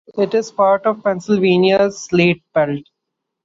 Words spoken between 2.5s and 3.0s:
Belt.